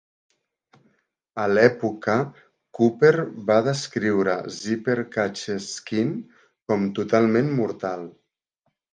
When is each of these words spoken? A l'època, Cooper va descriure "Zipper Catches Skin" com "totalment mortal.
A 1.41 1.43
l'època, 1.55 2.13
Cooper 2.77 3.11
va 3.49 3.57
descriure 3.67 4.37
"Zipper 4.55 4.95
Catches 5.17 5.67
Skin" 5.73 6.09
com 6.71 6.87
"totalment 7.01 7.53
mortal. 7.61 8.07